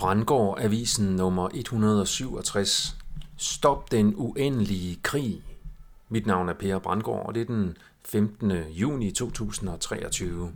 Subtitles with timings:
[0.00, 2.96] Brandgård Avisen nummer 167.
[3.36, 5.42] Stop den uendelige krig.
[6.08, 8.52] Mit navn er Per Brandgård, og det er den 15.
[8.70, 10.52] juni 2023.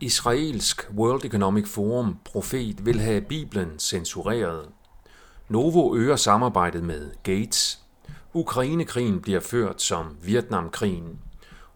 [0.00, 4.68] Israelsk World Economic Forum profet vil have Bibelen censureret.
[5.48, 7.80] Novo øger samarbejdet med Gates.
[8.34, 11.18] Ukrainekrigen bliver ført som Vietnamkrigen.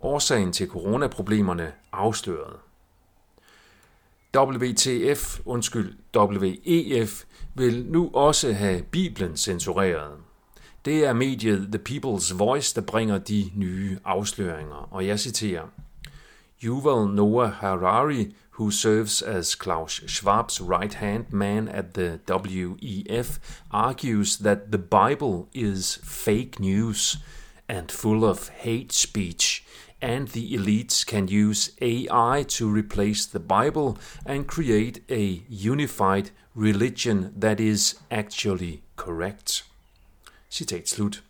[0.00, 2.57] Årsagen til coronaproblemerne afsløret.
[4.37, 7.25] WTF, undskyld, WEF,
[7.55, 10.12] vil nu også have Bibelen censureret.
[10.84, 15.69] Det er mediet The People's Voice, der bringer de nye afsløringer, og jeg citerer.
[16.65, 23.38] Yuval Noah Harari, who serves as Klaus Schwab's right-hand man at the WEF,
[23.71, 27.19] argues that the Bible is fake news
[27.69, 29.63] and full of hate speech
[30.05, 33.97] and the elites can use AI to replace the Bible
[34.27, 39.65] and create a unified religion that is actually correct.
[40.51, 41.23] Citat slut.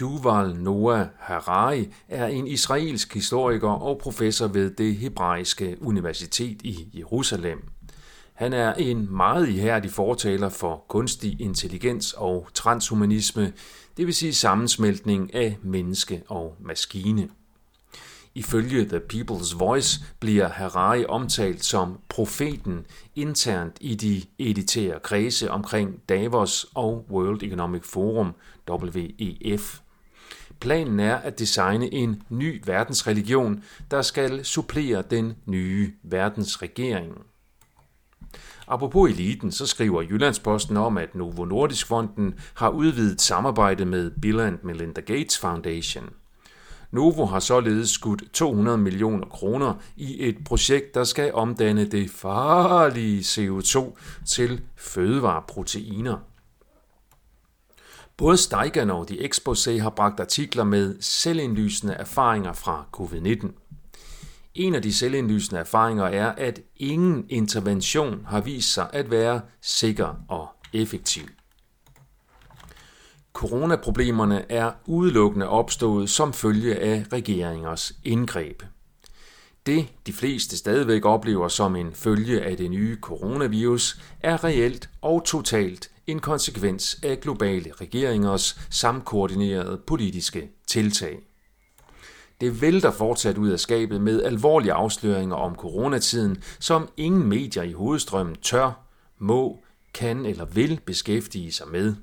[0.00, 7.73] Yuval Noah Harari er en israelsk historiker og professor ved det hebraiske universitet i Jerusalem.
[8.34, 13.52] Han er en meget ihærdig fortaler for kunstig intelligens og transhumanisme,
[13.96, 17.28] det vil sige sammensmeltning af menneske og maskine.
[18.34, 26.00] Ifølge The People's Voice bliver Harari omtalt som profeten internt i de editære kredse omkring
[26.08, 28.34] Davos og World Economic Forum,
[28.70, 29.80] WEF.
[30.60, 37.12] Planen er at designe en ny verdensreligion, der skal supplere den nye verdensregering.
[38.68, 44.40] Apropos eliten, så skriver Jyllandsposten om, at Novo Nordisk Fonden har udvidet samarbejdet med Bill
[44.40, 46.04] and Melinda Gates Foundation.
[46.90, 53.20] Novo har således skudt 200 millioner kroner i et projekt, der skal omdanne det farlige
[53.20, 56.16] CO2 til fødevareproteiner.
[58.16, 63.46] Både Steigen og de Exposé har bragt artikler med selvindlysende erfaringer fra covid-19.
[64.54, 70.14] En af de selvindlysende erfaringer er, at ingen intervention har vist sig at være sikker
[70.28, 71.22] og effektiv.
[73.32, 78.62] Coronaproblemerne er udelukkende opstået som følge af regeringers indgreb.
[79.66, 85.24] Det, de fleste stadigvæk oplever som en følge af det nye coronavirus, er reelt og
[85.24, 91.33] totalt en konsekvens af globale regeringers samkoordinerede politiske tiltag.
[92.40, 97.72] Det vælter fortsat ud af skabet med alvorlige afsløringer om coronatiden, som ingen medier i
[97.72, 98.72] hovedstrømmen tør,
[99.18, 99.58] må,
[99.94, 101.94] kan eller vil beskæftige sig med.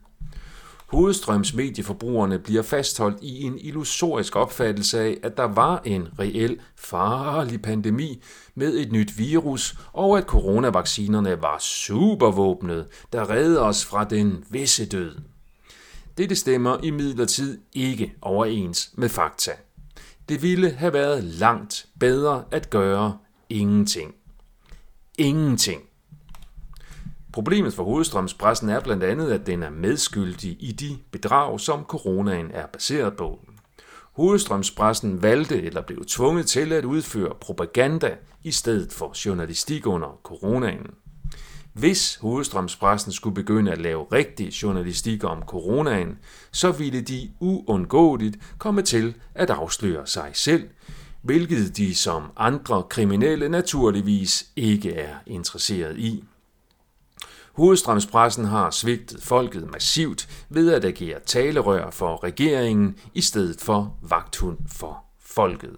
[0.87, 7.61] Hovedstrøms medieforbrugerne bliver fastholdt i en illusorisk opfattelse af, at der var en reel farlig
[7.61, 8.23] pandemi
[8.55, 14.85] med et nyt virus, og at coronavaccinerne var supervåbnet, der redder os fra den visse
[14.85, 15.15] død.
[16.17, 19.51] Dette stemmer imidlertid ikke overens med fakta.
[20.31, 23.17] Det ville have været langt bedre at gøre
[23.49, 24.15] ingenting.
[25.17, 25.81] Ingenting.
[27.33, 32.51] Problemet for hovedstrømspressen er blandt andet, at den er medskyldig i de bedrag, som coronaen
[32.51, 33.39] er baseret på.
[34.11, 40.87] Hovedstrømspressen valgte eller blev tvunget til at udføre propaganda i stedet for journalistik under coronaen.
[41.73, 46.17] Hvis hovedstrømspressen skulle begynde at lave rigtig journalistik om coronaen,
[46.51, 50.69] så ville de uundgåeligt komme til at afsløre sig selv,
[51.21, 56.23] hvilket de som andre kriminelle naturligvis ikke er interesseret i.
[57.53, 64.57] Hovedstrømspressen har svigtet folket massivt ved at agere talerør for regeringen i stedet for vagthund
[64.67, 65.75] for folket.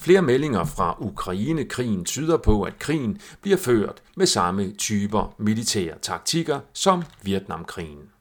[0.00, 6.60] Flere meldinger fra Ukraine-krigen tyder på, at krigen bliver ført med samme typer militære taktikker
[6.72, 8.12] som Vietnamkrigen.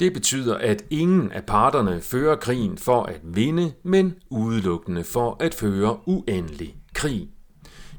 [0.00, 5.54] Det betyder, at ingen af parterne fører krigen for at vinde, men udelukkende for at
[5.54, 7.28] føre uendelig krig.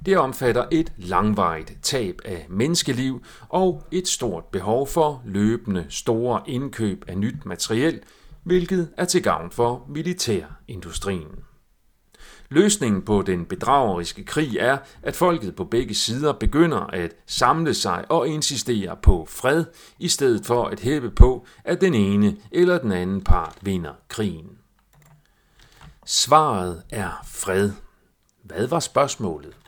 [0.05, 7.05] Det omfatter et langvarigt tab af menneskeliv og et stort behov for løbende store indkøb
[7.07, 7.99] af nyt materiel,
[8.43, 11.48] hvilket er til gavn for militærindustrien.
[12.51, 18.05] Løsningen på den bedrageriske krig er, at folket på begge sider begynder at samle sig
[18.11, 19.65] og insistere på fred,
[19.99, 24.57] i stedet for at hæppe på, at den ene eller den anden part vinder krigen.
[26.05, 27.71] Svaret er fred.
[28.43, 29.58] Hvad var spørgsmålet?